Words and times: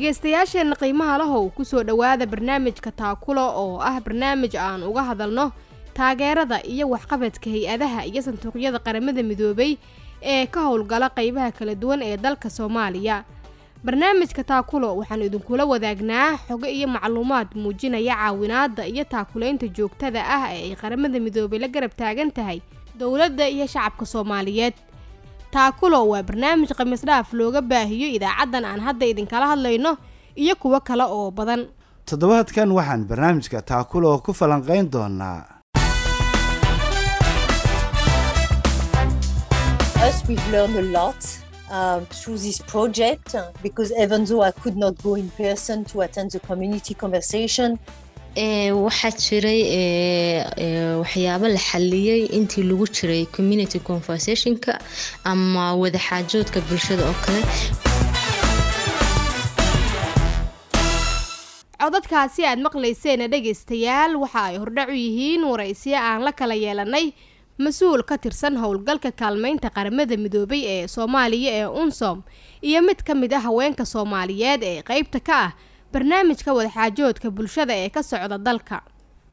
dhegaystayaasheenna 0.00 0.76
qiimaha 0.76 1.18
lahow 1.18 1.48
ku 1.56 1.64
soo 1.64 1.82
dhowaada 1.82 2.26
barnaamijka 2.28 2.92
taakulo 2.92 3.40
oo 3.40 3.80
ah 3.80 3.96
barnaamij 4.00 4.52
aan 4.56 4.82
uga 4.84 5.02
hadalno 5.08 5.52
taageerada 5.96 6.60
iyo 6.68 6.88
waxqabadka 6.92 7.48
hay'adaha 7.50 8.04
iyo 8.04 8.20
sanduuqyada 8.22 8.78
qaramada 8.84 9.22
midoobay 9.24 9.78
ee 10.22 10.46
ka 10.52 10.60
howlgala 10.68 11.08
qaybaha 11.08 11.48
kala 11.56 11.74
duwan 11.74 12.02
ee 12.02 12.16
dalka 12.16 12.50
soomaaliya. 12.50 13.24
Barnaamijka 13.84 14.44
taakulo 14.44 14.96
waxaan 15.00 15.22
idinkula 15.22 15.64
wadaagnaa 15.64 16.36
xogo 16.48 16.66
iyo 16.68 16.88
macluumaad 16.88 17.48
muujinaya 17.56 18.14
caawinaadda 18.20 18.84
iyo 18.86 19.04
taakulaynta 19.04 19.66
joogtada 19.72 20.20
ah 20.28 20.52
ee 20.52 20.72
ay 20.72 20.76
qaramada 20.76 21.20
midoobay 21.20 21.58
la 21.58 21.68
garab 21.68 21.96
taagan 21.96 22.30
tahay 22.32 22.60
dowladda 22.98 23.48
iyo 23.48 23.64
shacabka 23.66 24.04
soomaaliyeed 24.06 24.74
taakulo 25.56 25.98
waa 26.12 26.22
barnaamij 26.28 26.70
khamiisdhaaf 26.78 27.32
looga 27.32 27.60
baahiyo 27.70 28.08
idaacaddan 28.16 28.64
aan 28.70 28.80
hadda 28.86 29.06
idinkala 29.12 29.46
hadlayno 29.52 29.96
iyo 30.42 30.54
kuwo 30.62 30.80
kale 30.80 31.04
oo 31.16 31.30
badan. 31.30 31.60
Toddobaadkan 32.10 32.72
waxaan 32.78 33.02
barnaamijka 33.10 33.62
taakulo 33.62 34.18
ku 34.24 34.32
falanqayn 34.40 34.90
doonaa. 34.92 35.40
Um, 41.68 42.06
through 42.06 42.38
this 42.38 42.60
project 42.62 43.34
uh, 43.34 43.50
because 43.60 43.90
even 43.98 44.24
though 44.24 44.40
I 44.40 44.52
could 44.52 44.76
not 44.76 45.02
go 45.02 45.16
in 45.16 45.28
person 45.30 45.84
to 45.86 46.02
attend 46.02 46.30
the 46.30 46.38
community 46.38 46.94
conversation, 46.94 47.78
waxaa 48.36 49.10
jiray 49.16 49.62
waxyaabo 51.00 51.48
la 51.48 51.58
xaliyey 51.58 52.26
intii 52.36 52.62
lagu 52.68 52.86
jiray 52.86 53.26
community 53.26 53.78
conversationka 53.78 54.78
ama 55.24 55.74
wadaxaajoodka 55.74 56.60
bulshada 56.68 57.02
oo 57.08 57.16
kale. 57.24 57.42
Codadkaasi 61.80 62.44
aad 62.44 62.58
maqlayseena 62.60 63.28
dhegaystayaal 63.28 64.16
waxa 64.20 64.42
ay 64.50 64.56
hordhac 64.58 64.88
u 64.88 64.92
yihiin 64.92 65.44
waraysiyo 65.44 65.96
aan 65.96 66.22
la 66.24 66.32
kala 66.32 66.54
yeelanay 66.54 67.12
mas'uul 67.58 68.02
ka 68.04 68.18
tirsan 68.18 68.56
howlgalka 68.60 69.12
kaalmeynta 69.12 69.70
qaramada 69.70 70.16
midoobay 70.16 70.62
ee 70.66 70.86
soomaaliya 70.88 71.52
ee 71.60 71.66
unsom 71.82 72.22
iyo 72.62 72.82
mid 72.82 73.00
ka 73.06 73.14
mid 73.14 73.32
ah 73.32 73.40
haweenka 73.40 73.84
soomaaliyeed 73.84 74.62
ee 74.62 74.82
qeybta 74.82 75.20
ka 75.20 75.36
ah 75.46 75.52
barnaamijka 75.96 76.52
wadaxaajoodka 76.58 77.30
bulshada 77.30 77.72
ee 77.76 77.88
ka 77.88 78.02
socda 78.02 78.38
dalka. 78.38 78.80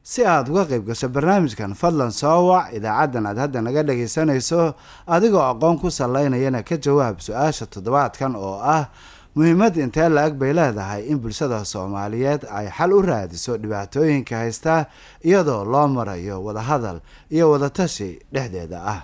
Si 0.02 0.24
aad 0.26 0.48
uga 0.48 0.64
qayb 0.70 0.84
gasho 0.88 1.08
barnaamijkan 1.08 1.74
fadlan 1.74 2.10
soo 2.12 2.48
wac 2.48 2.72
idaacaddan 2.76 3.26
aad 3.26 3.38
hadda 3.38 3.60
naga 3.66 3.82
dhagaysanayso 3.88 4.74
adigoo 5.06 5.44
aqoon 5.52 5.76
ku 5.80 5.90
salaynayana 5.90 6.62
ka 6.64 6.76
jawaab 6.76 7.20
su'aasha 7.20 7.66
toddobaadkan 7.66 8.32
oo 8.36 8.60
ah 8.76 8.88
muhiimad 9.36 9.76
intee 9.76 10.08
la-ag 10.08 10.34
bay 10.40 10.52
leedahay 10.52 11.02
in 11.12 11.18
bulshada 11.20 11.64
soomaaliyeed 11.64 12.48
ay 12.58 12.66
xal 12.76 12.92
u 12.92 13.02
raadiso 13.02 13.56
dhibaatooyinka 13.62 14.36
haysta 14.36 14.86
iyadoo 15.24 15.64
loo 15.64 15.88
marayo 15.88 16.40
wadahadal 16.44 17.00
iyo 17.30 17.50
wadatashi 17.50 18.20
dhexdeeda 18.32 18.78
ah? 18.94 19.00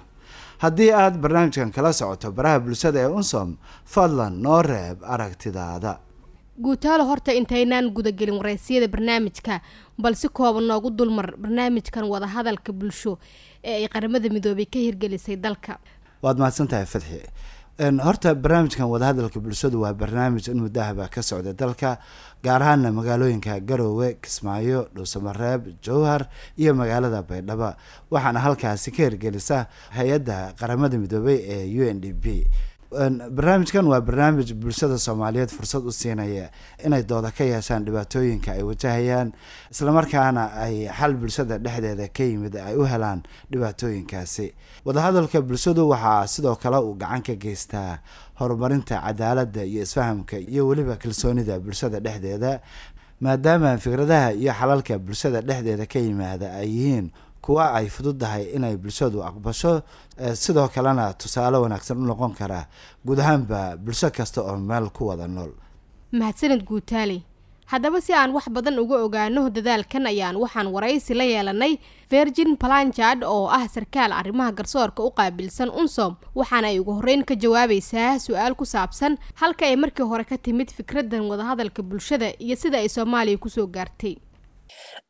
Haddii 0.64 0.92
aad 0.92 1.16
barnaamijkan 1.22 1.72
kala 1.72 1.92
socoto 1.92 2.32
baraha 2.32 2.60
bulshada 2.60 3.00
ee 3.00 3.06
unsom 3.18 3.56
fadlan 3.84 4.40
noo 4.42 4.62
reeb 4.62 4.98
aragtidaada 5.04 5.98
guutaalo 6.62 7.04
horta 7.08 7.32
intaynaan 7.32 7.90
gudagelin 7.96 8.36
waraysiyada 8.40 8.88
barnaamijka 8.88 9.60
bal 9.98 10.14
si 10.14 10.28
kooban 10.28 10.66
noogu 10.68 10.90
dulmar 10.90 11.32
barnaamijkan 11.36 12.04
wadahadalka 12.12 12.72
bulsho 12.72 13.18
ee 13.64 13.76
ay 13.84 13.88
qaramada 13.88 14.28
midoobay 14.28 14.66
ka 14.66 14.78
hirgelisay 14.78 15.36
dalka. 15.36 15.78
Waad 16.22 16.38
mahadsantahay 16.38 16.84
fadxi. 16.86 17.20
Horta 18.04 18.34
barnaamijkan 18.34 18.86
wadahadalka 18.92 19.40
bulshadu 19.40 19.80
waa 19.80 19.94
barnaamij 19.94 20.48
in 20.52 20.60
muddahaba 20.60 21.08
ka 21.08 21.22
socda 21.22 21.52
dalka 21.56 21.96
gaar 22.44 22.62
ahaana 22.62 22.92
magaalooyinka 22.92 23.60
garoowe 23.60 24.14
kismaayo 24.20 24.88
dhuusamareeb 24.94 25.62
jowhar 25.82 26.28
iyo 26.58 26.74
magaalada 26.74 27.22
baydhabo 27.22 27.72
waxaana 28.10 28.40
halkaasi 28.40 28.90
ka 28.92 29.02
hirgelisa 29.08 29.66
hay'adda 29.96 30.52
qaramada 30.60 30.98
midoobay 30.98 31.38
ee 31.40 31.64
u 31.80 31.88
n 31.88 32.00
d 32.00 32.12
b 32.12 32.44
barnaamijkan 32.90 33.86
waa 33.86 34.00
barnaamij 34.00 34.52
bulshada 34.54 34.98
soomaaliyeed 34.98 35.50
fursad 35.50 35.84
u 35.86 35.92
siinaya 35.92 36.50
inay 36.84 37.02
dooda 37.06 37.30
ka 37.30 37.44
yeeshaan 37.44 37.84
dhibaatooyinka 37.86 38.52
ay 38.52 38.62
wajahayaan 38.62 39.32
islamarkaana 39.70 40.50
ay 40.58 40.88
xal 40.90 41.14
bulshada 41.14 41.58
dhexdeeda 41.58 42.08
ka 42.10 42.24
yimid 42.24 42.56
ay 42.56 42.74
u 42.76 42.82
helaan 42.84 43.22
dhibaatooyinkaasi. 43.52 44.54
Wadahadalka 44.84 45.40
bulshadu 45.42 45.88
waxaa 45.88 46.26
sidoo 46.26 46.56
kale 46.56 46.76
uu 46.82 46.94
gacan 46.98 47.22
ka 47.22 47.34
geystaa 47.34 47.98
horumarinta 48.40 48.98
cadaaladda 49.06 49.62
iyo 49.64 49.82
isfahamka 49.82 50.38
iyo 50.38 50.66
weliba 50.66 50.96
kalsoonida 50.96 51.60
bulshada 51.60 52.00
dhexdeeda 52.00 52.60
maadaama 53.20 53.78
fikradaha 53.78 54.32
iyo 54.32 54.52
xalalka 54.52 54.98
bulshada 54.98 55.40
dhexdeeda 55.40 55.86
ka 55.86 55.98
yimaada 55.98 56.52
ay 56.58 56.66
yihiin 56.68 57.10
kuwa 57.42 57.64
ay 57.74 57.86
fududahay 57.88 58.44
inay 58.56 58.76
bulshadu 58.76 59.22
aqbasho 59.28 59.82
sidoo 60.34 60.68
kalena 60.68 61.12
tusaale 61.12 61.56
wanaagsan 61.64 61.98
u 61.98 62.06
noqon 62.10 62.34
kara 62.38 62.66
guud 63.06 63.18
ahaanba 63.20 63.76
bulsho 63.76 64.10
kasta 64.10 64.40
oo 64.42 64.56
meel 64.56 64.90
ku 64.90 65.06
wada 65.08 65.26
nool. 65.28 65.52
Mahadsanid 66.12 66.64
guutaale 66.64 67.22
haddaba 67.70 68.00
si 68.02 68.12
aan 68.12 68.32
wax 68.34 68.48
badan 68.50 68.78
uga 68.82 68.96
ogaano 69.06 69.46
dadaalkan 69.50 70.06
ayaan 70.10 70.36
waxaan 70.42 70.66
waraysi 70.74 71.14
la 71.14 71.24
yeelanay 71.24 71.78
virgin 72.10 72.56
planchard 72.56 73.22
oo 73.24 73.46
ah 73.48 73.62
sarkaal 73.74 74.12
arrimaha 74.12 74.52
garsoorka 74.52 75.02
u 75.06 75.10
qaabilsan 75.14 75.70
unsom 75.70 76.16
waxaana 76.34 76.66
ay 76.68 76.78
ugu 76.82 76.92
horreyn 76.98 77.22
ka 77.24 77.34
jawaabaysaa 77.38 78.18
su'aal 78.18 78.54
ku 78.58 78.66
saabsan 78.66 79.16
halka 79.40 79.66
ay 79.70 79.76
markii 79.76 80.02
hore 80.02 80.24
ka 80.26 80.36
timid 80.38 80.68
fikraddan 80.74 81.30
wadahadalka 81.30 81.82
bulshada 81.82 82.34
iyo 82.42 82.56
sida 82.56 82.78
ay 82.82 82.88
soomaaliya 82.90 83.38
ku 83.38 83.48
soo 83.48 83.66
gaartay 83.70 84.16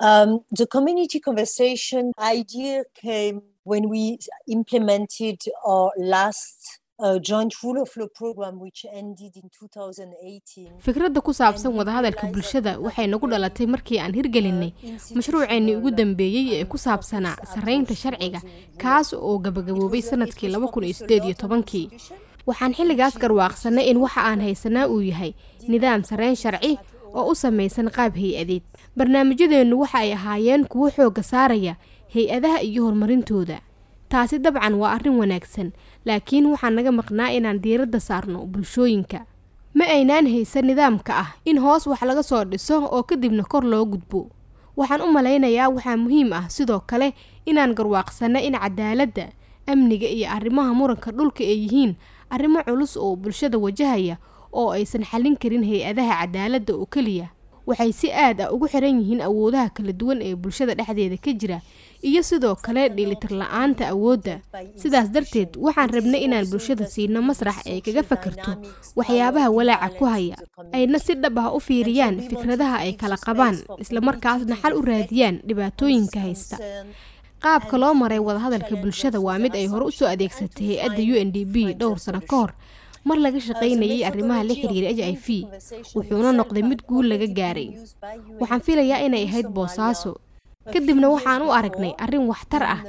Um, 0.08 0.30
the 0.60 0.66
community 0.66 1.18
conversation 1.20 2.04
idea 2.36 2.84
came 3.02 3.36
when 3.64 3.84
we 3.92 4.18
implemented 4.56 5.38
our 5.72 5.90
last 6.14 6.80
uh, 6.98 7.18
joint 7.28 7.52
rule 7.62 7.80
of 7.82 7.90
law 7.96 8.08
program, 8.20 8.54
which 8.64 8.80
ended 9.00 9.32
in 9.40 9.48
2018. 9.50 10.80
fikradda 10.86 11.20
ku 11.20 11.32
saabsan 11.40 11.72
wadahadalka 11.78 12.26
bulshada 12.34 12.72
waxay 12.86 13.06
nagu 13.12 13.26
dhalatay 13.32 13.66
markii 13.74 13.98
aan 14.04 14.12
hirgelinay 14.18 14.72
mashruuceennii 15.16 15.76
ugu 15.80 15.90
dambeeyey 16.00 16.46
ee 16.60 16.64
ku 16.72 16.78
saabsanaa 16.86 17.36
sarreynta 17.54 17.94
sharciga 18.02 18.40
kaas 18.84 19.12
oo 19.12 19.38
gabagaboobay 19.46 20.02
sannadkii 20.10 20.48
iyo 21.24 21.34
tobankii 21.42 21.86
waxaan 22.48 22.72
xilligaas 22.78 23.14
garwaaqsanay 23.22 23.84
in 23.90 23.96
waxa 24.04 24.20
aan 24.30 24.40
haysanaa 24.46 24.86
uu 24.94 25.00
yahay 25.10 25.32
nidaam 25.72 26.04
sarreyn 26.10 26.36
sharci 26.42 26.72
oo 27.14 27.30
u 27.30 27.34
samaysan 27.34 27.90
qaab 27.90 28.14
hay'adeed. 28.16 28.62
Barnaamijyadeennu 28.96 29.80
waxa 29.80 29.98
ay 29.98 30.12
ahaayeen 30.12 30.64
kuwo 30.68 30.90
xoogga 30.90 31.22
saaraya 31.22 31.76
hay'adaha 32.14 32.62
iyo 32.62 32.84
horumarintooda. 32.84 33.60
Taasi 34.08 34.38
dabcan 34.38 34.74
waa 34.74 34.92
arrin 34.98 35.16
wanaagsan 35.18 35.72
laakiin 36.06 36.46
waxaa 36.52 36.70
naga 36.70 36.92
maqnaa 36.92 37.30
inaan 37.32 37.58
diiradda 37.62 38.00
saarno 38.00 38.46
bulshooyinka. 38.46 39.24
Ma 39.74 39.84
aynaan 39.86 40.26
haysan 40.26 40.66
nidaamka 40.66 41.12
ah 41.14 41.30
in 41.44 41.58
hoos 41.58 41.86
wax 41.86 42.02
laga 42.02 42.22
soo 42.22 42.44
dhiso 42.44 42.82
oo 42.90 43.02
kadibna 43.02 43.42
kor 43.46 43.64
loo 43.64 43.84
gudbo. 43.86 44.30
Waxaan 44.76 45.02
u 45.02 45.12
malaynayaa 45.12 45.68
waxaa 45.70 45.96
muhiim 45.96 46.32
ah 46.32 46.48
sidoo 46.48 46.80
kale 46.86 47.14
inaan 47.46 47.74
garwaaqsanno 47.74 48.38
in 48.42 48.54
cadaaladda 48.58 49.30
amniga 49.66 50.06
iyo 50.10 50.26
arrimaha 50.30 50.74
muranka 50.74 51.10
dhulka 51.14 51.44
ay 51.46 51.62
yihiin 51.66 51.94
arrimo 52.30 52.62
culus 52.66 52.96
oo 52.96 53.16
bulshada 53.16 53.58
wajahaya 53.58 54.18
oo 54.52 54.70
aysan 54.72 55.04
xallin 55.04 55.36
karin 55.36 55.64
hay'adaha 55.64 56.20
cadaaladda 56.26 56.74
oo 56.74 56.86
keliya. 56.86 57.28
Waxay 57.66 57.92
si 57.92 58.08
aad 58.10 58.40
ah 58.40 58.50
ugu 58.50 58.66
xiran 58.68 58.98
yihiin 58.98 59.20
awoodaha 59.22 59.70
kala 59.70 59.92
duwan 59.92 60.18
ee 60.24 60.34
bulshada 60.34 60.74
dhexdeeda 60.74 61.16
ka 61.22 61.30
jira 61.32 61.58
iyo 62.02 62.22
sidoo 62.24 62.56
kale 62.56 62.88
dheelitir 62.88 63.30
la'aanta 63.30 63.92
awoodda 63.94 64.40
sidaas 64.74 65.12
darteed 65.12 65.54
waxaan 65.60 65.92
rabnay 65.92 66.24
inaan 66.24 66.48
bulshada 66.50 66.88
siino 66.88 67.22
masrax 67.22 67.62
ay 67.68 67.78
kaga 67.84 68.02
fakarto 68.02 68.56
waxyaabaha 68.96 69.48
walaaca 69.54 69.92
ku 69.98 70.04
haya 70.08 70.34
ayna 70.72 70.98
si 70.98 71.14
dhab 71.14 71.38
ah 71.38 71.52
u 71.54 71.60
fiiriyaan 71.60 72.18
fikradaha 72.26 72.76
ay 72.88 72.92
kala 72.98 73.16
qabaan 73.20 73.60
islamarkaasna 73.78 74.56
xal 74.56 74.74
u 74.74 74.82
raadiyaan 74.82 75.38
dhibaatooyinka 75.46 76.18
haysta. 76.26 76.56
Qaabka 77.40 77.78
loo 77.78 77.94
maray 77.94 78.18
wadahadalka 78.18 78.76
bulshada 78.82 79.20
waa 79.20 79.38
mid 79.38 79.54
ay 79.54 79.66
hore 79.70 79.84
u 79.88 79.92
soo 79.92 80.08
adeegsatay 80.08 80.66
hay'adda 80.80 81.02
u 81.12 81.14
n 81.24 81.28
d 81.32 81.44
b 81.44 81.54
dhowr 81.78 81.98
sano 82.00 82.20
ka 82.20 82.36
hor 82.36 82.52
mar 83.08 83.18
laga 83.24 83.40
shaqaynayay 83.48 84.00
arrimaha 84.08 84.42
la 84.48 84.54
xiriira 84.60 84.88
h 84.98 85.00
i 85.12 85.16
v 85.24 85.26
wuxuuna 85.96 86.30
noqday 86.40 86.62
mid 86.70 86.80
guul 86.88 87.06
laga 87.12 87.28
gaaray. 87.38 87.68
waxaan 88.40 88.60
filayaa 88.66 89.00
inay 89.06 89.24
ahayd 89.28 89.48
boosaaso. 89.56 90.12
kadibna 90.72 91.06
waxaan 91.14 91.40
u 91.46 91.50
aragnay 91.58 91.92
arrin 92.04 92.24
waxtar 92.32 92.62
ah 92.74 92.80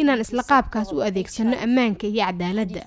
inaan 0.00 0.20
isla 0.24 0.42
qaabkaas 0.50 0.88
u 0.96 0.98
adeegsano 1.08 1.54
ammaanka 1.66 2.04
iyo 2.10 2.22
cadaaladda 2.26 2.82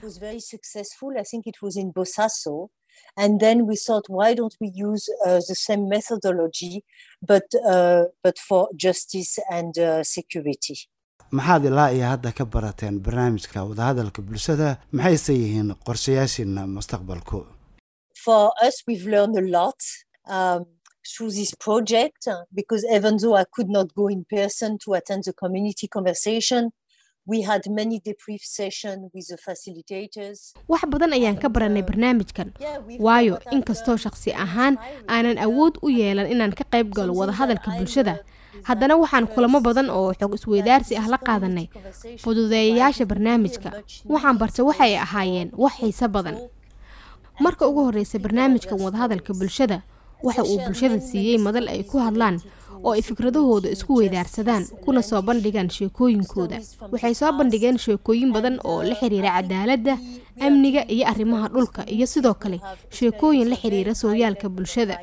And 3.24 3.39
then 3.39 3.57
we 3.69 3.75
thought, 3.75 4.06
why 4.18 4.33
don't 4.39 4.56
we 4.62 4.69
use 4.89 5.06
uh, 5.25 5.39
the 5.50 5.56
same 5.65 5.83
methodology, 5.95 6.83
but, 7.21 7.45
uh, 7.74 8.03
but 8.24 8.38
for 8.47 8.69
justice 8.75 9.38
and 9.51 9.74
uh, 9.77 10.01
security? 10.03 10.77
Maxaad 11.38 11.63
ilaa 11.69 11.89
iyo 11.95 12.06
hadda 12.13 12.30
ka 12.38 12.45
barateen 12.56 12.95
barnaamijka 13.06 13.63
wadahadalka 13.69 14.19
bulshada 14.27 14.68
maxayse 14.97 15.33
yihiin 15.41 15.69
qorshayaashiina 15.88 16.62
mustaqbalku 16.75 17.39
um, 20.35 20.65
through 21.12 21.31
this 21.31 21.53
project 21.56 22.27
uh, 22.27 22.44
because 22.53 22.85
even 22.97 23.18
though 23.18 23.35
I 23.35 23.45
could 23.56 23.69
not 23.69 23.94
go 23.94 24.07
in 24.07 24.25
person 24.30 24.77
to 24.85 24.94
attend 24.94 25.24
the 25.25 25.33
community 25.33 25.88
conversation, 25.88 26.71
we 27.25 27.41
had 27.41 27.61
many 27.69 27.99
debrief 28.07 28.43
sessions 28.43 29.09
with 29.13 29.27
the 29.31 29.37
facilitators. 29.47 30.53
wax 30.67 30.83
badan 30.91 31.13
ayaan 31.17 31.37
ka 31.39 31.47
baranay 31.49 31.83
barnaamijkan. 31.89 32.51
waayo 32.99 33.39
inkastoo 33.55 33.95
shaqsi 33.97 34.31
ahaan 34.45 34.75
aanan 35.07 35.37
awood 35.39 35.79
u 35.81 35.87
yeelan 35.89 36.27
inaan 36.33 36.51
ka 36.51 36.63
qayb 36.73 36.91
galo 36.97 37.13
wadahadalka 37.15 37.71
bulshada. 37.79 38.15
haddana 38.67 38.95
waxaan 38.99 39.27
kulamo 39.33 39.59
badan 39.63 39.87
oo 39.89 40.11
xog 40.19 40.33
isweydaarsi 40.35 40.93
ah 40.99 41.07
la 41.07 41.17
qaadanay. 41.17 41.67
fududeeyayaasha 42.23 43.05
barnaamijka. 43.11 43.69
waxaan 44.13 44.37
bartay 44.41 44.63
waxay 44.69 44.93
ahaayeen 45.05 45.49
wax 45.63 45.73
xiise 45.79 46.07
badan. 46.15 46.35
marka 47.39 47.63
ugu 47.67 47.81
horreysay 47.87 48.19
barnaamijkan 48.25 48.77
wadahadalka 48.85 49.31
bulshada 49.33 49.81
waxa 50.23 50.43
uu 50.43 50.59
bulshada 50.65 50.99
siiyey 50.99 51.37
madal 51.39 51.67
ay 51.71 51.83
ku 51.83 51.97
hadlaan 51.99 52.35
oo 52.83 52.91
ay 52.93 53.01
fikradahooda 53.01 53.69
isku 53.75 53.95
weydaarsadaan 53.99 54.63
kuna 54.85 55.01
soo 55.01 55.21
bandhigaan 55.21 55.69
sheekooyinkooda. 55.69 56.57
Waxay 56.91 57.13
soo 57.13 57.31
bandhigeen 57.37 57.77
sheekooyin 57.77 58.31
badan 58.33 58.59
oo 58.63 58.83
la 58.83 58.95
xiriira 58.95 59.29
cadaaladda 59.37 59.97
amniga 60.39 60.81
iyo 60.93 61.05
arrimaha 61.11 61.47
dhulka 61.53 61.81
iyo 61.95 62.05
sidoo 62.07 62.33
kale 62.33 62.57
sheekooyin 62.89 63.49
la 63.49 63.55
xiriira 63.55 63.93
sooyaalka 63.95 64.49
bulshada. 64.49 64.97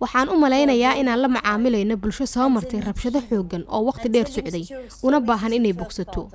Waxaan 0.00 0.28
u 0.28 0.36
malaynayaa 0.36 0.94
inaan 1.00 1.20
la 1.24 1.28
macaamilayno 1.28 1.96
bulsho 1.96 2.26
soo 2.26 2.48
martay 2.52 2.80
rabshado 2.80 3.20
xooggan 3.28 3.64
oo 3.68 3.82
waqti 3.88 4.08
dheer 4.12 4.28
socday 4.28 4.64
una 5.02 5.20
baahan 5.20 5.52
inay 5.56 5.72
bogsato. 5.72 6.28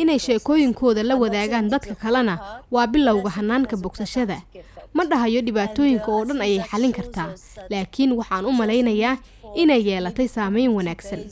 Inay 0.00 0.18
sheekooyinkooda 0.18 1.02
la 1.02 1.16
wadaagaan 1.16 1.70
dadka 1.72 1.94
kalena 1.94 2.34
waa 2.70 2.86
bilowga 2.86 3.30
hanaanka 3.36 3.76
bogsashada 3.76 4.42
ma 4.94 5.04
dhahayo 5.04 5.40
dhibaatooyinka 5.46 6.08
oo 6.12 6.24
dhan 6.24 6.40
ayay 6.40 6.60
xallin 6.70 6.92
kartaa 6.92 7.30
laakiin 7.70 8.12
waxaan 8.18 8.44
u 8.46 8.52
malaynayaa 8.52 9.16
inay 9.54 9.82
yeelatay 9.88 10.28
saameyn 10.28 10.70
wanaagsan. 10.76 11.22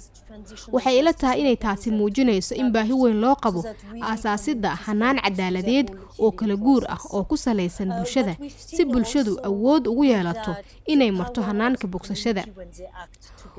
Waxay 0.73 0.99
ila 0.99 1.13
tahay 1.13 1.41
inay 1.41 1.57
taasi 1.57 1.91
muujinayso 1.91 2.55
in 2.55 2.69
baahi 2.73 2.93
weyn 2.93 3.21
loo 3.21 3.35
qabo 3.37 3.65
aasaasidda 4.03 4.71
hanaan 4.87 5.19
cadaaladeed 5.25 5.89
oo 6.19 6.31
kala 6.33 6.57
guur 6.57 6.85
ah 6.89 7.01
oo 7.13 7.25
ku 7.25 7.37
salaysan 7.37 7.89
bulshada 7.97 8.37
si 8.57 8.85
bulshadu 8.85 9.41
awood 9.49 9.87
ugu 9.89 10.05
yeelato 10.05 10.53
inay 10.87 11.11
marto 11.11 11.43
hanaanka 11.43 11.87
bogsashada. 11.89 12.45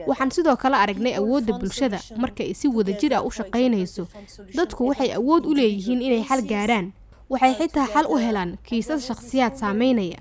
Waxaan 0.07 0.31
sidoo 0.31 0.55
kale 0.55 0.75
aragnay 0.77 1.15
awoodda 1.17 1.53
bulshada 1.59 1.99
marka 2.17 2.43
ay 2.43 2.53
si 2.53 2.67
wadajir 2.67 3.13
ah 3.17 3.23
u 3.25 3.31
shaqaynayso. 3.31 4.07
Dadku 4.55 4.87
waxay 4.87 5.11
awood 5.17 5.45
u 5.49 5.53
leeyihiin 5.57 6.01
inay 6.01 6.23
xal 6.23 6.41
gaaraan 6.45 6.91
waxay 7.31 7.53
xitaa 7.59 7.87
xal 7.93 8.05
u 8.13 8.15
helaan 8.25 8.51
kiisas 8.67 9.01
shakhsiyaad 9.07 9.55
saameynaya. 9.61 10.19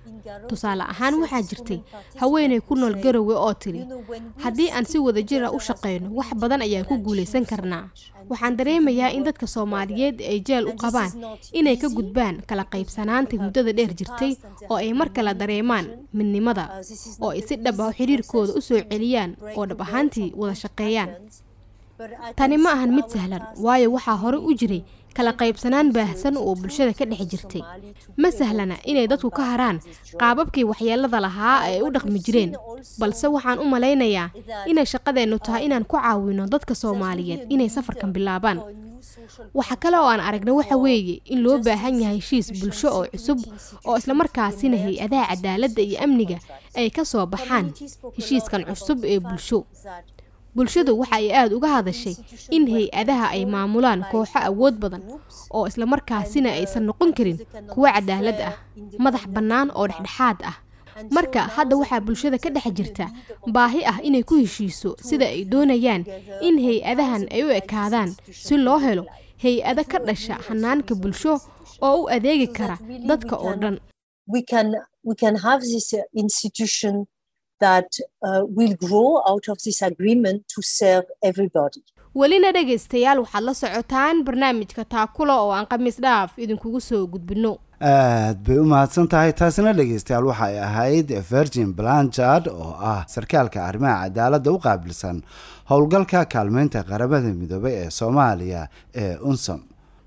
Tusaale 0.49 0.82
ahaan 0.93 1.14
waxaa 1.23 1.43
jirtay 1.49 1.81
haweenay 2.20 2.61
ku 2.61 2.75
nool 2.75 2.94
garowe 3.05 3.35
oo 3.47 3.55
tiri 3.62 3.82
haddii 4.44 4.70
aan 4.75 4.85
si 4.91 4.99
wadajira 4.99 5.50
u 5.56 5.58
shaqayno 5.69 6.11
wax 6.19 6.29
badan 6.41 6.62
ayaan 6.67 6.85
ku 6.88 6.94
guulaysan 7.05 7.47
karnaa. 7.50 7.85
Waxaan 8.31 8.56
dareemayaa 8.58 9.11
in 9.17 9.23
dadka 9.25 9.47
soomaaliyeed 9.47 10.19
ay 10.31 10.38
jeel 10.47 10.67
u 10.70 10.75
qabaan 10.82 11.11
inay 11.58 11.76
ka 11.82 11.88
gudbaan 11.97 12.43
kala 12.49 12.64
qaybsanaanta 12.73 13.37
muddada 13.44 13.73
dheer 13.73 13.94
jirtay 13.99 14.32
oo 14.70 14.76
ay 14.82 14.93
mar 14.93 15.08
kale 15.14 15.35
dareemaan 15.41 15.87
midnimada 16.12 16.64
oo 17.23 17.31
ay 17.31 17.43
si 17.47 17.55
dhab 17.56 17.81
ah 17.81 17.93
xiriirkooda 17.99 18.53
u 18.58 18.61
soo 18.61 18.82
celiyaan 18.91 19.37
oo 19.56 19.67
dhab 19.67 19.81
ahaantii 19.87 20.32
wada 20.38 20.55
shaqeeyaan 20.62 21.11
tani 22.37 22.56
ma 22.60 22.70
ahan 22.76 22.90
mid 22.96 23.08
sahlan 23.08 23.43
waayo 23.64 23.88
waxaa 23.96 24.16
hore 24.22 24.38
u 24.48 24.52
jiray 24.60 24.82
kala 25.16 25.32
qaybsanaan 25.40 25.93
baahsan 25.96 26.37
oo 26.37 26.52
bulshada 26.60 26.93
ka 26.93 27.04
dhex 27.08 27.25
jirtay. 27.32 27.62
Ma 28.20 28.28
sahlana 28.28 28.76
inay 28.84 29.08
dadku 29.08 29.31
ka 29.32 29.43
haraan 29.50 29.81
qaababkii 30.20 30.64
waxyeelada 30.70 31.19
lahaa 31.25 31.56
ay 31.72 31.81
u 31.81 31.88
dhaqmi 31.94 32.20
jireen 32.26 32.52
balse 33.00 33.25
waxaan 33.34 33.58
u 33.64 33.64
malaynayaa 33.64 34.28
inay 34.69 34.84
shaqadeennu 34.93 35.40
tahay 35.40 35.64
inaan 35.66 35.88
ku 35.88 35.96
caawino 35.96 36.44
dadka 36.54 36.75
soomaaliyeed 36.76 37.48
inay 37.48 37.69
safarkan 37.72 38.12
bilaabaan. 38.12 38.60
Waxa 39.56 39.76
kale 39.81 39.96
oo 39.96 40.08
aan 40.12 40.20
aragna 40.20 40.52
waxa 40.52 40.76
weeye 40.76 41.20
in 41.32 41.40
loo 41.40 41.56
baahan 41.64 41.96
yahay 42.02 42.20
heshiis 42.20 42.52
bulsho 42.60 42.88
oo 42.98 43.04
cusub 43.12 43.38
oo 43.88 43.96
islamarkaasina 43.96 44.76
hay'adaha 44.84 45.32
cadaaladda 45.32 45.81
iyo 45.82 45.96
amniga 46.04 46.38
ay 46.76 46.90
ka 46.93 47.04
soo 47.08 47.25
baxaan 47.25 47.72
heshiiskan 48.20 48.69
cusub 48.69 49.00
ee 49.04 49.16
bulsho 49.20 49.64
bulshadu 50.56 50.93
waxa 51.00 51.17
ay 51.20 51.26
aada 51.38 51.55
uga 51.58 51.69
hadashay 51.76 52.17
in 52.56 52.64
hay'adaha 52.75 53.26
ay 53.37 53.43
maamulaan 53.55 54.00
kooxo 54.12 54.38
awood 54.49 54.75
badan 54.82 55.03
oo 55.56 55.64
islamarkaasina 55.70 56.50
aysan 56.58 56.85
noqon 56.88 57.11
karin 57.17 57.38
kuwo 57.73 57.87
cadaalad 57.94 58.38
ah 58.49 58.55
madax 59.05 59.25
bannaan 59.35 59.69
oo 59.79 59.87
dhexdhexaad 59.91 60.41
ah. 60.50 60.56
Marka 61.17 61.41
hadda 61.56 61.76
waxaa 61.81 62.00
bulshada 62.06 62.38
ka 62.44 62.49
dhex 62.55 62.67
jirta 62.76 63.06
baahi 63.55 63.81
ah 63.91 63.99
inay 64.08 64.23
ku 64.29 64.35
heshiiso 64.43 64.91
sida 65.08 65.26
ay 65.35 65.44
doonayaan 65.53 66.03
in 66.49 66.56
hay'adahan 66.67 67.23
ay 67.35 67.43
u 67.47 67.49
ekaadaan 67.61 68.11
si 68.47 68.56
loo 68.67 68.79
helo 68.87 69.05
hay'ado 69.44 69.82
ka 69.93 69.99
dhasha 70.06 70.35
hanaanka 70.49 70.94
bulsho 71.03 71.35
oo 71.87 71.97
u 72.03 72.08
adeegi 72.17 72.49
kara 72.56 72.76
dadka 73.08 73.35
oo 73.37 73.53
dhan 73.62 73.76
that 77.64 77.91
uh, 78.29 78.43
will 78.56 78.75
grow 78.87 79.11
out 79.31 79.49
of 79.53 79.58
this 79.67 79.82
agreement 79.91 80.43
to 80.55 80.61
serve 80.62 81.06
everybody. 81.31 81.82
welina 82.20 82.50
dhegaystayaal 82.56 83.19
waxaad 83.25 83.44
la 83.49 83.55
socotaan 83.55 84.25
barnaamijka 84.26 84.85
taakula 84.94 85.35
oo 85.43 85.50
aan 85.56 85.67
khamiis 85.73 85.99
dhaaf 86.05 86.31
idinkugu 86.44 86.81
soo 86.81 87.00
gudbino 87.14 87.53
aad 87.88 88.38
bay 88.47 88.56
u 88.62 88.64
mahadsan 88.73 89.08
tahay 89.14 89.32
taasina 89.41 89.73
dhegaystayaal 89.81 90.26
waxa 90.31 90.44
ay 90.50 90.58
ahayd 90.69 91.08
virgin 91.32 91.69
blanchard 91.81 92.49
oo 92.49 92.70
ah 92.93 93.00
sarkaalka 93.14 93.58
arrimaha 93.69 93.97
cadaaladda 94.05 94.53
u 94.56 94.58
qaabilsan 94.67 95.17
howlgalka 95.70 96.25
kaalmeynta 96.35 96.82
qaramada 96.91 97.32
midoobay 97.43 97.75
ee 97.82 97.91
soomaaliya 98.00 98.62
ee 99.03 99.12
unsom 99.31 99.61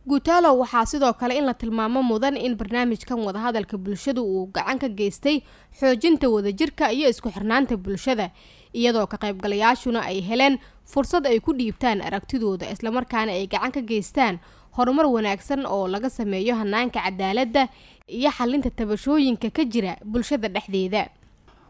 guutaalow 0.08 0.60
waxaa 0.60 0.86
sidoo 0.86 1.14
kale 1.14 1.38
in 1.38 1.46
la 1.46 1.54
tilmaamo 1.54 2.02
mudan 2.04 2.38
in 2.38 2.56
barnaamijkan 2.56 3.20
wadahadalka 3.20 3.78
bulshadu 3.78 4.24
uu 4.24 4.46
gacan 4.54 4.80
ka 4.80 4.88
geystay 4.90 5.42
xoojinta 5.80 6.30
wadajirka 6.30 6.92
iyo 6.92 7.10
isku 7.10 7.30
xirnaanta 7.30 7.78
bulshada 7.78 8.32
iyadoo 8.74 9.08
ka 9.08 9.18
qaybgalayaashuna 9.18 10.02
ay 10.02 10.22
heleen 10.22 10.58
fursad 10.86 11.28
ay 11.28 11.40
ku 11.40 11.54
dhiibtaan 11.54 12.02
aragtidooda 12.02 12.72
islamarkaana 12.72 13.32
ay 13.32 13.48
gacan 13.48 13.72
ka 13.72 13.82
geystaan 13.82 14.40
horumar 14.72 15.06
wanaagsan 15.06 15.66
oo 15.66 15.88
laga 15.88 16.10
sameeyo 16.10 16.56
hanaanka 16.56 17.00
cadaaladda 17.06 17.68
iyo 18.08 18.32
xalinta 18.32 18.70
tabashooyinka 18.70 19.50
ka 19.52 19.64
jira 19.66 19.98
bulshada 20.06 20.48
dhexdeeda. 20.48 21.10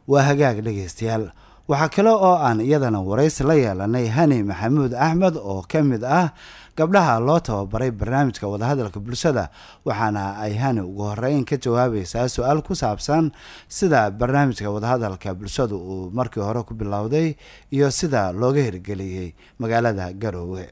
Waa 0.08 0.22
hagaag 0.24 0.62
dhegaystayaal 0.64 1.32
waxaa 1.70 1.90
kale 1.96 2.10
oo 2.10 2.36
aan 2.48 2.60
iyadana 2.68 3.00
waraysi 3.10 3.44
la 3.50 3.54
yeelanay 3.64 4.08
hani 4.18 4.38
maxamuud 4.50 4.94
axmed 5.06 5.36
oo 5.38 5.62
ka 5.72 5.80
mid 5.90 6.04
ah 6.04 6.34
gabdhaha 6.78 7.20
loo 7.28 7.40
tababaray 7.40 7.92
barnaamijka 8.00 8.48
wadahadalka 8.54 9.00
bulshada 9.00 9.50
waxaana 9.86 10.24
ay 10.44 10.54
hani 10.58 10.82
ugu 10.82 11.04
horeyn 11.14 11.46
ka 11.46 11.56
jawaabaysaa 11.64 12.26
su'aal 12.36 12.62
ku 12.68 12.74
saabsan 12.82 13.30
sida 13.78 14.10
barnaamijka 14.12 14.66
wadahadalka 14.76 15.30
bulshada 15.40 15.76
uu 15.76 16.10
markii 16.18 16.42
hore 16.42 16.64
ku 16.66 16.74
bilowday 16.74 17.36
iyo 17.72 17.92
sida 17.92 18.32
looga 18.34 18.62
hirgeliyey 18.66 19.34
magaalada 19.62 20.10
garoowe 20.14 20.66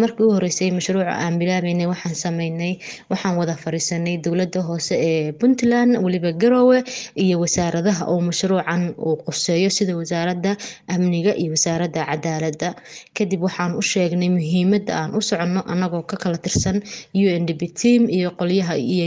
markii 0.00 0.24
u 0.26 0.32
horeysay 0.36 0.70
mashruuca 0.70 1.10
aan 1.10 1.38
bilaabeynay 1.40 1.86
waxaan 1.90 2.14
sameynay 2.14 2.72
waxaan 3.10 3.34
wada 3.40 3.54
fariisanay 3.64 4.16
dowladda 4.24 4.60
hoose 4.62 4.94
ee 5.08 5.32
puntland 5.32 5.96
weliba 6.04 6.30
garoowe 6.32 6.78
iyo 7.24 7.40
wasaaradaha 7.42 8.04
oo 8.06 8.20
mashruucan 8.20 8.94
uu 9.06 9.16
qoseeyo 9.26 9.70
sida 9.70 9.96
wasaarada 9.96 10.56
amniga 10.94 11.32
iyo 11.34 11.50
wasaarada 11.56 12.06
cadaalada 12.10 12.68
kadib 13.16 13.42
waxaan 13.42 13.74
u 13.80 13.82
sheegnay 13.82 14.28
muhiimada 14.36 14.92
aan 15.00 15.10
u 15.18 15.20
soconno 15.28 15.60
anagoo 15.72 16.02
ka 16.10 16.16
kala 16.16 16.38
tirsan 16.38 16.78
u 17.14 17.26
n 17.40 17.46
d 17.46 17.52
team 17.80 18.06
iyo 18.08 18.30
qolyaha 18.38 18.74
iyo 18.78 19.06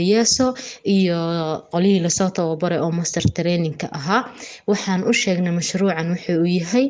iyo 0.84 1.18
qolyihii 1.72 2.00
la 2.04 2.10
soo 2.10 2.30
tababaray 2.30 2.78
oo 2.84 2.90
master 2.92 3.22
trainingka 3.36 3.86
ahaa. 3.92 4.22
Waxaan 4.70 5.04
u 5.08 5.12
sheegnay 5.12 5.52
mashruucan 5.52 6.06
wuxuu 6.12 6.44
yahay 6.58 6.86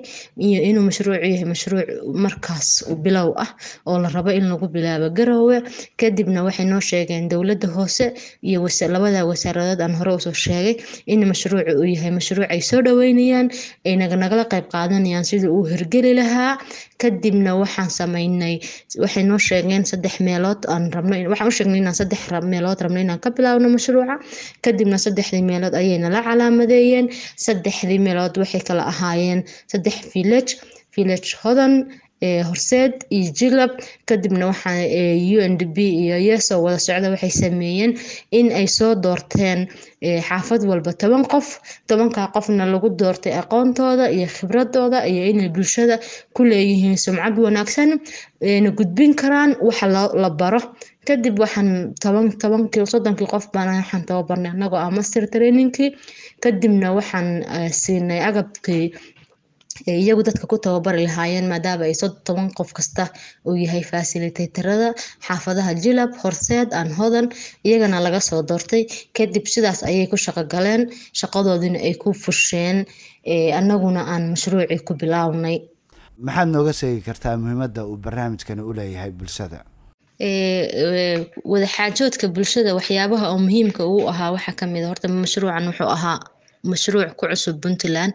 iyo 0.46 0.58
inuu 0.68 0.82
mashruuc 0.88 1.22
yahay 1.22 1.44
mashruuc 1.52 1.86
markaas 2.24 2.68
bilow 3.04 3.30
ah 3.44 3.50
oo 3.86 3.98
la 4.02 4.08
rabo 4.08 4.30
in 4.30 4.46
lagu 4.50 4.66
bilaabo 4.74 5.08
garoowe. 5.18 5.58
Kadibna 6.00 6.42
waxay 6.46 6.66
noo 6.66 6.80
sheegeen 6.80 7.28
dowladda 7.28 7.68
hoose 7.76 8.06
iyo 8.42 8.66
labada 8.94 9.24
wasaaradood 9.30 9.80
aan 9.80 9.94
hore 9.98 10.12
u 10.14 10.20
soo 10.20 10.32
sheegay 10.32 10.76
in 11.06 11.20
mashruucu 11.30 11.72
uu 11.80 11.84
yahay 11.94 12.10
mashruuc 12.10 12.48
ay 12.50 12.60
soo 12.60 12.80
dhaweynayaan 12.86 13.50
ay 13.86 13.94
nagala 13.96 14.44
qayb 14.52 14.66
qaadanayaan 14.72 15.24
sidii 15.30 15.48
uu 15.56 15.64
hirgeli 15.70 16.14
lahaa. 16.20 16.58
Kadibna 17.02 17.56
waxaan 17.60 17.90
sameynay 17.90 18.54
waxay 19.02 19.24
noo 19.24 19.38
sheegeen 19.38 19.84
saddex 19.90 20.20
meelood 20.26 20.60
aan 20.72 20.92
rabno 20.92 21.16
waxaan 21.32 21.48
u 21.48 21.54
sheegnay 21.58 21.78
inaan 21.82 21.94
saddex 22.00 22.20
meelood 22.52 22.78
rabno 22.84 23.00
inaan 23.00 23.20
ka 23.24 23.30
bilaabno 23.36 23.68
mashruuca. 23.76 24.14
Kadibna 24.64 24.96
saddexdii 25.04 25.42
meelood 25.50 25.74
ayayna 25.80 26.08
la 26.14 26.20
calaamadeeyeen 26.26 27.06
saddexdii 27.46 27.98
meelood 28.06 28.34
waxay 28.42 28.60
kala 28.68 28.82
ahaayeen 28.92 29.40
saddex 29.72 29.96
village 30.14 30.52
village 30.96 31.28
hodan 31.42 31.72
horseed 32.22 32.94
iyo 33.16 33.32
jilab 33.38 33.72
kadibna 34.08 34.46
waxaa 34.52 34.84
u 35.36 35.38
n 35.40 35.56
d 35.56 35.64
b 35.64 35.78
iyo 36.04 36.16
yeso 36.28 36.60
wada 36.62 36.78
socda 36.78 37.08
waxay 37.14 37.30
sameeyeen 37.42 37.92
in 38.38 38.52
ay 38.52 38.66
soo 38.68 38.92
doorteen 38.94 39.68
xaafad 40.28 40.62
walba 40.68 40.92
toban 40.92 41.24
qof. 41.32 41.60
Tobankaa 41.88 42.28
qofna 42.34 42.64
lagu 42.68 42.88
doortay 43.00 43.32
aqoontooda 43.40 44.12
iyo 44.12 44.26
khibradooda 44.36 44.98
iyo 45.08 45.22
inay 45.32 45.48
bulshada 45.48 45.96
ku 46.36 46.44
leeyihiin 46.44 46.96
sumcad 47.00 47.36
wanaagsan 47.40 47.90
na 48.64 48.70
gudbin 48.78 49.12
karaan 49.16 49.56
waxa 49.60 49.86
la 50.22 50.30
baro. 50.30 50.60
Kadib 51.08 51.38
waxaan 51.40 51.94
toban 52.02 52.36
tobankii 52.42 52.84
soddonkii 52.92 53.28
qof 53.32 53.48
baan 53.52 53.68
waxaan 53.80 54.04
tababarnay 54.08 54.52
anagoo 54.52 54.76
ah 54.76 54.90
master 54.92 55.24
trainingkii. 55.32 55.96
Kadibna 56.44 56.92
waxaan 56.96 57.28
siinay 57.72 58.20
agabkii 58.28 58.92
iyagu 59.86 60.22
dadka 60.28 60.44
ku 60.50 60.56
tababari 60.64 61.06
lahaayeen 61.06 61.46
maadaama 61.52 61.84
ay 61.88 61.94
sod 62.02 62.14
toban 62.26 62.48
qof 62.58 62.70
kasta 62.78 63.04
uu 63.46 63.56
yahay 63.64 63.82
fasilitatorada 63.90 64.88
xaafadaha 65.26 65.72
jilab 65.84 66.10
horseed 66.22 66.68
aan 66.78 66.90
hodan 66.98 67.26
iyagana 67.66 67.98
laga 68.06 68.20
soo 68.28 68.42
doortay. 68.50 68.82
Kadib 69.16 69.44
sidaas 69.54 69.80
ayay 69.90 70.06
ku 70.12 70.16
shaqo 70.24 70.42
galeen 70.54 70.82
shaqadoodina 71.20 71.78
ay 71.86 71.94
ku 72.02 72.08
fusheen 72.24 72.78
annaguna 73.58 74.02
aan 74.12 74.24
mashruucii 74.34 74.80
ku 74.88 74.92
bilaawnay 75.00 75.56
maxaad 76.26 76.48
nooga 76.54 76.72
sheegi 76.80 77.00
kartaa 77.08 77.34
muhiimadda 77.42 77.80
uu 77.90 77.96
barnaamijkani 78.04 78.62
u 78.68 78.72
leeyahay 78.78 79.10
bulshada? 79.18 79.58
Wadaxaajoodka 81.52 82.26
bulshada 82.34 82.70
waxyaabaha 82.78 83.26
oo 83.32 83.38
muhiimka 83.46 83.82
uu 83.92 84.04
ahaa 84.12 84.30
waxaa 84.36 84.56
ka 84.60 84.66
mid 84.74 84.84
horta 84.90 85.08
mashruucan 85.08 85.64
wuxuu 85.70 85.88
ahaa 85.96 86.18
mashruuc 86.64 87.16
ku 87.16 87.26
cusub 87.30 87.60
puntland. 87.62 88.12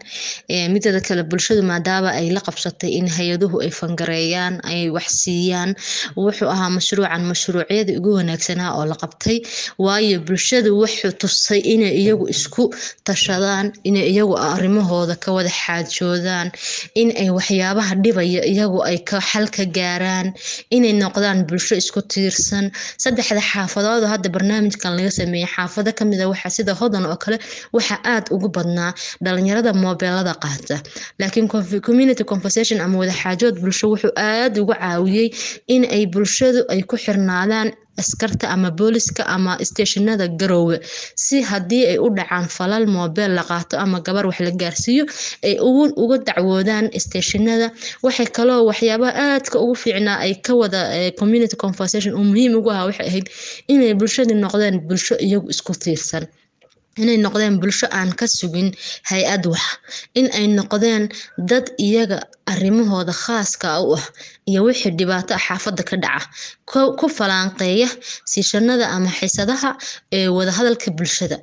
Midada 0.72 1.00
kale 1.06 1.22
bulshadu 1.30 1.62
maadaama 1.62 2.10
ay 2.18 2.30
la 2.30 2.40
qabsatay 2.40 2.90
in 2.98 3.06
hay'aduhu 3.08 3.62
ay 3.64 3.70
fangareeyaan 3.70 4.60
ay 4.64 4.90
wax 4.90 5.08
siiyaan 5.22 5.74
wuxuu 6.16 6.48
ahaa 6.54 6.70
mashruucan 6.70 7.22
mashruucyada 7.30 7.92
ugu 7.98 8.10
wanaagsanaa 8.18 8.70
oo 8.78 8.84
la 8.90 8.94
qabtay. 9.02 9.38
Waayo 9.78 10.20
bulshadu 10.26 10.70
wuxuu 10.80 11.12
tusay 11.20 11.60
inay 11.74 11.94
iyagu 12.02 12.28
isku 12.34 12.64
tashadaan 13.04 13.72
inay 13.88 14.06
iyagu 14.12 14.34
arrimahooda 14.38 15.16
ka 15.24 15.32
wada 15.36 15.50
xaajoodaan 15.50 16.48
in 16.94 17.10
ay 17.22 17.30
waxyaabaha 17.30 17.94
dhibaya 18.04 18.42
iyagu 18.52 18.78
ay 18.86 18.98
ka 19.08 19.18
xal 19.20 19.46
ka 19.56 19.64
gaaraan 19.76 20.32
inay 20.70 20.92
noqdaan 21.02 21.46
bulsho 21.48 21.74
isku 21.82 22.00
tiirsan. 22.12 22.70
Saddexda 23.02 23.42
xaafadood 23.50 24.04
hadda 24.12 24.28
barnaamijkan 24.34 24.92
laga 24.96 25.10
sameeyey 25.10 25.48
xaafado 25.54 25.90
ka 25.98 26.04
mid 26.04 26.20
a 26.20 26.28
waxa 26.32 26.50
sida 26.56 26.72
hodan 26.80 27.04
oo 27.10 27.16
kale 27.16 27.38
waxa 27.76 27.96
aad 28.14 28.26
ugu 28.36 28.48
badnaa 28.56 28.92
dhalinyarada 29.24 29.72
moobeelada 29.82 30.34
qaata. 30.44 30.76
Laakiin 31.20 31.48
community 31.88 32.24
conversation 32.32 32.78
ama 32.84 32.96
wadaxaajood 33.02 33.56
bulsho 33.62 33.86
wuxuu 33.92 34.12
aad 34.16 34.54
uga 34.62 34.74
caawiyey 34.82 35.28
in 35.74 35.82
ay 35.96 36.04
bulshadu 36.14 36.60
ay 36.72 36.80
ku 36.90 36.96
xirnaadaan 37.04 37.68
askarta 38.02 38.46
ama 38.54 38.68
booliska 38.78 39.22
ama 39.36 39.52
isteeshinada 39.64 40.26
garoowe. 40.40 40.76
Si 41.24 41.36
haddii 41.50 41.84
ay 41.92 41.98
u 41.98 42.08
dhacaan 42.16 42.44
falal 42.56 42.84
moobeel 42.94 43.32
la 43.38 43.42
qaato 43.50 43.74
ama 43.84 44.00
gabar 44.06 44.26
wax 44.28 44.38
la 44.46 44.50
gaarsiiyo 44.62 45.04
ay 45.48 45.54
uga 46.02 46.16
dacwoodaan 46.28 46.86
isteeshinada. 46.98 47.66
Waxay 48.04 48.26
kaloo 48.36 48.60
waxyaabaha 48.68 49.12
aadka 49.32 49.56
ugu 49.64 49.74
fiicnaa 49.82 50.18
ay 50.26 50.34
ka 50.46 50.52
wada 50.60 50.80
community 51.20 51.56
conversation 51.64 52.12
uu 52.18 52.24
muhiim 52.30 52.52
ugu 52.60 52.68
ahaa 52.74 52.86
waxay 52.90 53.06
ahayd 53.10 53.26
inay 53.72 53.94
bulshadii 54.00 54.36
noqdeen 54.44 54.76
bulsho 54.88 55.14
iyagu 55.26 55.48
isku 55.54 55.72
tiirsan 55.82 56.24
inay 57.02 57.18
noqdeen 57.24 57.56
bulsho 57.62 57.86
aan 57.98 58.10
ka 58.20 58.26
sugin 58.38 58.68
hay'ad 59.10 59.44
wax. 59.52 59.64
In 60.18 60.26
ay 60.38 60.46
noqdeen 60.58 61.04
dad 61.50 61.66
iyaga 61.86 62.18
arrimahooda 62.52 63.12
khaaska 63.24 63.68
u 63.84 63.94
ah 63.98 64.04
iyo 64.50 64.60
wixii 64.68 64.92
dhibaato 64.98 65.34
ah 65.34 65.42
xaafadda 65.46 65.82
ka 65.90 65.96
dhaca. 66.04 66.26
Ku 66.98 67.06
falaanqeeya 67.18 67.88
siishanada 68.30 68.86
ama 68.96 69.10
xisadaha 69.18 69.70
ee 70.12 70.28
wadahadalka 70.36 70.90
bulshada. 70.98 71.38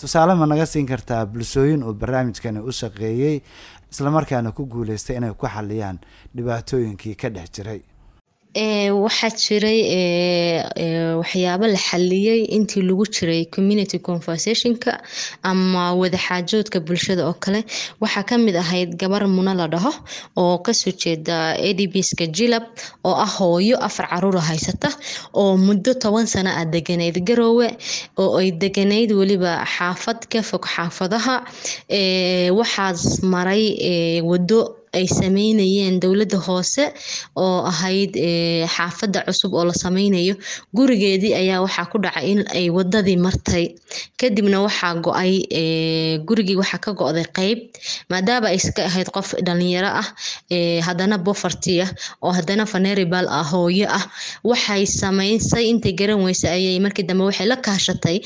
Tusaale 0.00 0.34
ma 0.40 0.46
naga 0.46 0.66
siin 0.66 0.86
kartaa 0.86 1.26
bulshooyin 1.32 1.82
uu 1.84 1.94
barnaamijkani 2.00 2.60
u 2.68 2.72
shaqeeyey 2.80 3.36
islamarkaana 3.92 4.52
ku 4.56 4.62
guuleystay 4.72 5.16
inay 5.16 5.32
ku 5.40 5.46
xaliyaan 5.54 5.98
dhibaatooyinkii 6.36 7.14
ka 7.20 7.28
dhex 7.34 7.48
jiray 7.56 7.80
waxaa 8.54 9.30
jiray 9.30 9.80
waxyaabo 11.22 11.66
la 11.70 11.76
xaliyey 11.78 12.44
intii 12.50 12.82
lagu 12.82 13.06
jiray 13.06 13.44
community 13.46 13.98
conversationka 13.98 15.00
ama 15.42 15.94
wadaxaajoodka 15.94 16.80
bulshada 16.80 17.26
oo 17.28 17.34
kale. 17.38 17.62
Waxaa 18.00 18.24
ka 18.26 18.38
mid 18.38 18.56
ahayd 18.56 18.96
gabar 18.98 19.22
muna 19.28 19.54
la 19.54 19.68
dhaho 19.68 19.92
oo 20.36 20.58
ka 20.58 20.72
soo 20.74 20.90
jeeda 20.90 21.54
adbska 21.54 22.26
jilab 22.26 22.64
oo 23.04 23.14
ah 23.14 23.26
hooyo 23.38 23.76
afar 23.78 24.08
caruura 24.10 24.40
haysata 24.40 24.90
oo 25.34 25.56
muddo 25.56 25.94
toban 25.94 26.26
sano 26.26 26.50
ah 26.50 26.64
deganayd 26.64 27.22
garoowe 27.24 27.70
oo 28.18 28.38
ay 28.38 28.50
deganayd 28.50 29.12
weliba 29.12 29.62
xaafad 29.64 30.26
ka 30.26 30.42
fog 30.42 30.66
xaafadaha. 30.66 31.46
Waxaas 32.58 33.22
maray 33.22 34.20
wado 34.26 34.76
ay 34.92 35.06
sameynayeen 35.06 36.00
dowladda 36.02 36.38
hoose 36.46 36.84
oo 37.36 37.62
ahayd 37.70 38.14
xaafadda 38.74 39.22
cusub 39.26 39.54
oo 39.54 39.64
la 39.64 39.74
sameynayo. 39.74 40.34
Gurigeedii 40.74 41.34
ayaa 41.34 41.60
waxaa 41.64 41.86
ku 41.92 41.98
dhacay 42.02 42.26
in 42.32 42.40
ay 42.54 42.70
wadadii 42.70 43.16
martay. 43.16 43.74
Kadibna 44.18 44.60
waxaa 44.66 44.94
go'ay 45.04 45.32
gurigii 46.26 46.56
waxaa 46.58 46.78
ka 46.84 46.92
go-day 46.92 47.24
qeyb 47.38 47.58
maadaama 48.10 48.48
ay 48.50 48.56
iska 48.58 48.84
ahayd 48.90 49.08
qof 49.14 49.34
dhalinyaro 49.46 49.90
ah 50.02 50.08
haddana 50.86 51.18
bofarty 51.18 51.80
ah 51.86 51.90
oo 52.22 52.32
haddana 52.34 52.66
faneribal 52.66 53.26
ah 53.30 53.44
hooyo 53.52 53.86
ah. 53.88 54.04
Waxay 54.44 54.86
sameysay 54.86 55.70
intay 55.70 55.92
garan 55.94 56.20
weysa 56.26 56.50
ayay 56.50 56.78
markii 56.82 57.06
dambe 57.06 57.24
waxay 57.30 57.46
la 57.46 57.56
kaashatay 57.56 58.18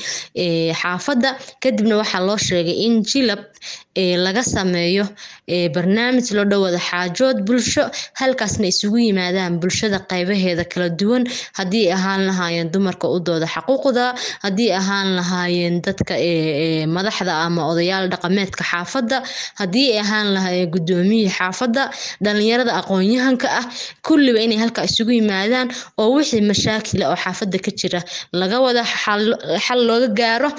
xaafadda. 0.81 1.37
Kadibna 1.61 1.97
waxaa 2.01 2.25
loo 2.27 2.37
sheegay 2.37 2.77
in 2.85 3.03
jilab 3.05 3.39
laga 3.95 4.43
sameeyo 4.43 5.05
barnaamij 5.75 6.27
loo 6.35 6.45
dhowada 6.51 6.79
xaajood 6.89 7.37
bulsho 7.47 7.83
halkaasna 8.19 8.67
isugu 8.67 8.97
yimaadaan 9.07 9.59
bulshada 9.61 9.99
qaybaheeda 10.11 10.63
kala 10.71 10.89
duwan. 10.99 11.23
Haddii 11.59 11.91
ahaan 11.97 12.25
lahaayeen 12.27 12.71
dumarka 12.73 13.07
u 13.07 13.19
dooda 13.19 13.47
xaquuqda 13.47 14.05
haddii 14.45 14.71
ahaan 14.79 15.15
lahaayeen 15.17 15.81
dadka 15.85 16.13
madaxda 16.95 17.33
ama 17.45 17.61
odayaal 17.71 18.09
dhaqameedka 18.13 18.63
xaafadda 18.71 19.17
haddii 19.61 19.97
ahaan 20.03 20.27
lahaayeen 20.35 20.69
guddoomiyihii 20.75 21.33
xaafadda 21.39 21.83
dhalinyarada 22.25 22.71
aqoon-yahanka 22.81 23.47
ah 23.59 23.65
kulliba 24.07 24.39
inay 24.45 24.57
halkaa 24.63 24.85
isugu 24.89 25.11
yimaadaan 25.19 25.67
oo 26.01 26.09
wixii 26.17 26.41
mashaakila 26.51 27.05
oo 27.11 27.17
xaafadda 27.23 27.57
ka 27.65 27.71
jira 27.79 27.99
laga 28.41 28.57
wada 28.65 28.83
xal 29.65 29.79
looga 29.87 30.07
gaaro 30.19 30.49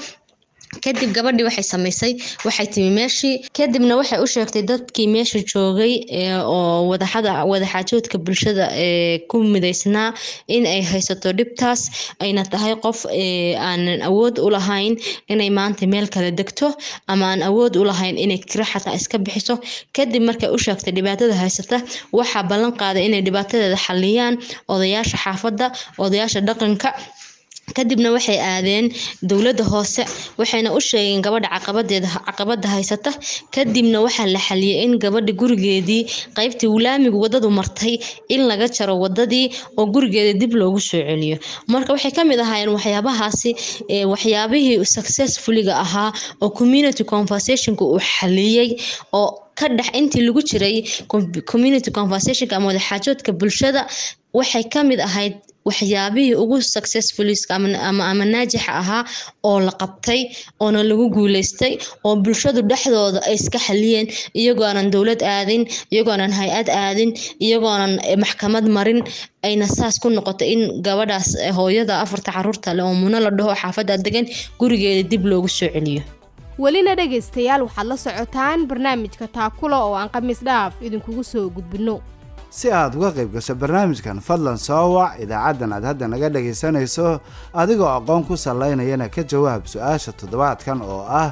kadib 0.84 1.10
gabadhii 1.16 1.44
waxay 1.48 1.66
samaysay 1.72 2.12
waxay 2.46 2.66
timi 2.74 2.90
meeshii 2.98 3.34
kadibna 3.58 3.94
waxay 4.00 4.18
u 4.24 4.26
sheegtay 4.34 4.62
dadkii 4.70 5.06
meesha 5.14 5.38
joogay 5.52 5.92
oo 6.54 6.88
wadaxaajoodka 6.90 8.16
bulshada 8.24 8.66
ku 9.30 9.36
midaysnaa 9.54 10.08
in 10.56 10.66
ay 10.74 10.82
haysato 10.92 11.32
dhibtaas 11.38 11.80
ayna 12.24 12.42
tahay 12.52 12.74
qof 12.84 12.98
aanan 13.68 14.00
awood 14.08 14.38
u 14.46 14.48
lahayn 14.56 14.94
inay 15.32 15.50
maanta 15.58 15.86
meel 15.92 16.06
kale 16.14 16.30
degto 16.40 16.68
ama 17.10 17.24
aan 17.32 17.42
awood 17.48 17.72
u 17.80 17.84
lahayn 17.90 18.16
inay 18.24 18.38
kira 18.50 18.64
xataa 18.72 18.94
iska 18.98 19.18
bixiso. 19.18 19.54
Kadib 19.96 20.22
markay 20.28 20.50
u 20.56 20.58
sheegtay 20.58 20.92
dhibaatada 20.96 21.34
haysata 21.42 21.78
waxaa 22.18 22.42
ballan 22.50 22.72
qaaday 22.80 23.04
inay 23.08 23.22
dhibaatadeeda 23.26 23.78
xaliyaan 23.86 24.34
odayaasha 24.72 25.16
xaafadda 25.24 25.66
odayaasha 26.04 26.40
dhaqanka 26.48 26.88
kadibna 27.74 28.10
waxay 28.12 28.38
aadeen 28.38 28.92
dowladda 29.22 29.64
hoose 29.64 30.02
waxayna 30.38 30.70
u 30.76 30.80
sheegeen 30.80 31.22
gabadha 31.22 31.48
caqabada 32.26 32.68
haysata. 32.68 33.10
Kadibna 33.50 34.00
waxaa 34.06 34.26
la 34.26 34.38
xaliyay 34.38 34.84
in 34.84 34.98
gabadha 34.98 35.32
gurigeedii 35.32 36.02
qaybtii 36.36 36.68
wulaamigu 36.74 37.18
wadadu 37.20 37.50
martay 37.50 37.98
in 38.28 38.46
laga 38.48 38.68
jaro 38.68 38.94
wadadii 39.04 39.50
oo 39.76 39.86
gurigeeda 39.86 40.38
dib 40.38 40.52
loogu 40.54 40.80
soo 40.80 41.02
celiyo. 41.02 41.38
Marka 41.68 41.92
waxay 41.92 42.12
ka 42.12 42.24
mid 42.24 42.38
ahaayeen 42.40 42.70
waxyaabahaasi 42.76 43.50
waxyaabihii 44.12 44.84
successfuliga 44.84 45.74
ahaa 45.84 46.12
oo 46.40 46.50
community 46.50 47.04
conversationka 47.04 47.84
uu 47.84 47.98
xaliyey 47.98 48.76
oo 49.12 49.42
ka 49.56 49.68
dhex 49.68 49.88
intii 49.98 50.20
lagu 50.26 50.42
jiray 50.42 50.84
community 51.50 51.90
conversationka 51.90 52.56
ama 52.56 52.66
wadaxaajoodka 52.70 53.32
bulshada 53.32 53.86
waxay 54.38 54.64
ka 54.74 54.80
mid 54.90 55.00
ahayd 55.08 55.34
waxyaabihii 55.68 56.34
ugu 56.42 56.56
successfuliska 56.74 57.54
ama 57.54 58.24
naajixa 58.32 58.72
ahaa 58.82 59.02
oo 59.48 59.58
la 59.66 59.72
qabtay 59.80 60.20
oona 60.64 60.80
lagu 60.90 61.06
guuleystay 61.16 61.72
oo 62.06 62.14
bulshadu 62.24 62.60
dhexdooda 62.70 63.20
ay 63.28 63.34
iska 63.40 63.58
xaliyeen 63.66 64.06
iyagoonan 64.40 64.90
dowlad 64.94 65.22
aadin 65.34 65.62
iyagoonan 65.94 66.32
hay'ad 66.40 66.68
aadin 66.82 67.10
iyagoonan 67.46 67.92
maxkamad 68.22 68.64
marin 68.76 69.00
ayna 69.46 69.66
saas 69.78 69.96
ku 70.02 70.08
noqotay 70.16 70.48
in 70.54 70.62
gabadhaas 70.86 71.28
hooyada 71.58 71.94
afarta 72.04 72.30
carruurta 72.36 72.70
le 72.76 72.82
oo 72.88 72.94
muno 73.02 73.18
la 73.26 73.30
dhaho 73.38 73.52
xaafadda 73.62 73.94
degan 74.06 74.26
gurigeeda 74.60 75.02
dib 75.10 75.22
loogu 75.30 75.48
soo 75.58 75.68
celiyo. 75.74 76.02
Welina 76.62 76.92
dhegaystayaal 77.00 77.62
waxaad 77.66 77.86
la 77.90 77.96
socotaan 78.04 78.58
barnaamijka 78.70 79.26
taakula 79.36 79.76
oo 79.86 79.94
aan 80.00 80.08
khamiis 80.14 80.40
dhaaf 80.48 80.72
idinkugu 80.86 81.22
soo 81.32 81.50
gudbinno 81.56 81.96
si 82.58 82.68
aad 82.72 82.94
uga 82.96 83.10
qayb 83.16 83.30
gasho 83.36 83.54
barnaamijkan 83.62 84.18
fadlan 84.28 84.58
soo 84.66 84.86
wac 84.96 85.12
idaacaddan 85.24 85.72
aad 85.76 85.84
hadda 85.90 86.06
naga 86.12 86.28
dhagaysanayso 86.34 87.20
adigoo 87.60 87.90
aqoon 87.98 88.22
ku 88.28 88.34
sallaynayana 88.44 89.08
ka 89.14 89.22
jawaab 89.32 89.62
su'aasha 89.72 90.12
toddobaadkan 90.20 90.80
oo 90.80 91.02
ah 91.22 91.30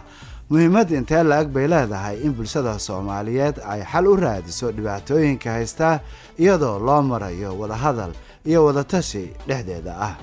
muhiimad 0.50 0.90
intee 0.98 1.22
la-eg 1.24 1.48
bay 1.54 1.66
leedahay 1.72 2.16
in 2.26 2.32
bulshada 2.36 2.76
soomaaliyeed 2.86 3.56
ay 3.72 3.80
xal 3.92 4.06
u 4.12 4.16
raadiso 4.24 4.66
dhibaatooyinka 4.76 5.48
haysta 5.56 6.00
iyadoo 6.38 6.76
loo 6.86 7.00
marayo 7.02 7.50
wadahadal 7.60 8.12
iyo 8.44 8.64
wadatashi 8.66 9.32
dhexdeeda 9.48 9.94
ah? 10.08 10.14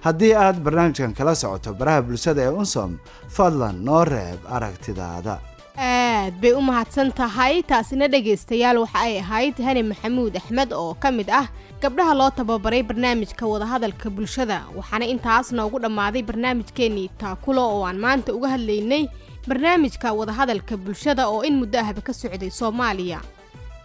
Haddii 0.00 0.32
aad 0.34 0.56
barnaamijkan 0.64 1.12
kala 1.18 1.34
socoto 1.34 1.74
baraha 1.74 2.02
bulshada 2.02 2.40
ee 2.42 2.54
unsom 2.60 2.96
fadlan 3.36 3.76
noo 3.84 4.04
reeb 4.04 4.40
aragtidaada 4.56 5.34
aad 5.78 6.34
bay 6.42 6.52
u 6.52 6.60
mahadsan 6.60 7.12
tahay 7.12 7.62
taasina 7.62 8.08
dhegaystayaal 8.12 8.78
waxa 8.82 8.98
ay 9.06 9.18
ahayd 9.22 9.54
hani 9.66 9.82
maxamuud 9.90 10.34
axmed 10.36 10.72
oo 10.74 10.94
ka 11.02 11.10
mid 11.14 11.30
ah 11.30 11.46
gabdhaha 11.82 12.14
loo 12.18 12.30
tababaray 12.30 12.82
barnaamijka 12.82 13.46
wadahadalka 13.46 14.10
bulshada. 14.10 14.64
Waxaana 14.76 15.06
intaas 15.06 15.52
noogu 15.52 15.78
dhammaaday 15.78 16.22
barnaamijkeennii 16.22 17.08
taakulo 17.18 17.62
oo 17.62 17.86
aan 17.86 17.98
maanta 17.98 18.34
uga 18.34 18.48
hadlaynay 18.48 19.06
barnaamijka 19.48 20.12
wadahadalka 20.12 20.76
bulshada 20.76 21.28
oo 21.28 21.42
in 21.46 21.54
muddo 21.62 21.78
ahba 21.78 22.00
ka 22.02 22.12
socday 22.12 22.50
soomaaliya. 22.50 23.20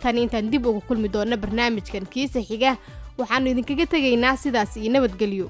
Tan 0.02 0.18
intaan 0.18 0.50
dib 0.50 0.66
uga 0.66 0.82
kulmi 0.88 1.08
doonno 1.10 1.38
barnaamijkan 1.38 2.06
kiisa 2.10 2.42
xiga 2.42 2.78
waxaannu 3.18 3.50
idinkaga 3.54 3.86
tegaynaa 3.86 4.36
sidaas 4.38 4.78
iyo 4.78 4.90
nabadgelyo 4.92 5.48